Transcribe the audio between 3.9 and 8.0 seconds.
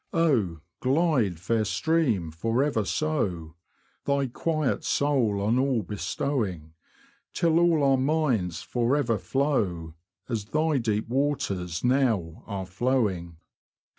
Thy quiet soul on all bestowing, Till all our